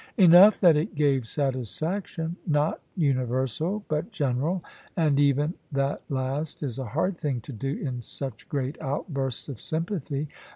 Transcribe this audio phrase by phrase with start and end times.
[0.17, 4.63] Enough that it gave satisfaction, not universal, but general;
[4.97, 9.61] and even that last is a hard thing to do in such great outbursts of
[9.61, 10.27] sympathy.